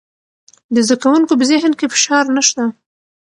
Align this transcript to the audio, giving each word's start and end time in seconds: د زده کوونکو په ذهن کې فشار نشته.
د 0.73 0.75
زده 0.87 0.97
کوونکو 1.03 1.33
په 1.39 1.45
ذهن 1.51 1.71
کې 1.79 1.91
فشار 1.93 2.25
نشته. 2.35 2.63